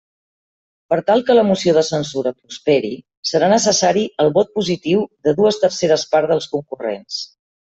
[0.93, 2.91] Per tal que la moció de censura prosperi,
[3.33, 7.21] serà necessari el vot positiu de dues terceres parts dels concurrents.